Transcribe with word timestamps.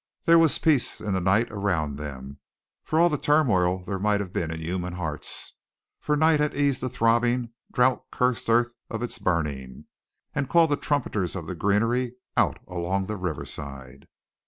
There 0.25 0.39
was 0.39 0.57
peace 0.57 0.99
in 0.99 1.13
the 1.13 1.21
night 1.21 1.51
around 1.51 1.97
them, 1.99 2.39
for 2.83 2.99
all 2.99 3.07
the 3.07 3.19
turmoil 3.19 3.83
there 3.85 3.99
might 3.99 4.17
be 4.33 4.41
in 4.41 4.49
human 4.59 4.93
hearts, 4.93 5.53
for 5.99 6.17
night 6.17 6.39
had 6.39 6.55
eased 6.55 6.81
the 6.81 6.89
throbbing, 6.89 7.51
drouth 7.71 8.01
cursed 8.09 8.49
earth 8.49 8.73
of 8.89 9.03
its 9.03 9.19
burning, 9.19 9.85
and 10.33 10.49
called 10.49 10.71
the 10.71 10.75
trumpeters 10.75 11.35
of 11.35 11.45
the 11.45 11.53
greenery 11.53 12.15
out 12.35 12.57
along 12.67 13.05
the 13.05 13.15
riverside. 13.15 14.07